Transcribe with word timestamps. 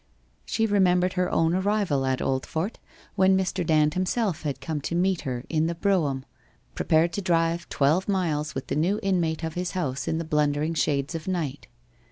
She 0.47 0.65
remembered 0.65 1.13
her 1.13 1.29
own 1.29 1.53
arrival 1.53 2.07
at 2.07 2.21
Oldfort, 2.23 2.77
when 3.15 3.37
Mr. 3.37 3.63
Dand 3.63 3.93
himself 3.93 4.41
had 4.41 4.59
come 4.59 4.81
to 4.81 4.95
meet 4.95 5.21
her 5.21 5.43
in 5.47 5.67
the 5.67 5.75
brougham, 5.75 6.25
prepared 6.73 7.13
to 7.13 7.21
drive 7.21 7.69
twelve 7.69 8.09
miles 8.09 8.55
with 8.55 8.65
the 8.65 8.75
new 8.75 8.99
inmate 9.03 9.43
of 9.43 9.53
his 9.53 9.73
house 9.73 10.07
in 10.07 10.17
the 10.17 10.25
blundering 10.25 10.73
shades 10.73 11.13
of 11.13 11.27
night. 11.27 11.67